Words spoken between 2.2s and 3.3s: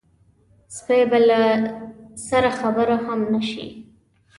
سره خبره هم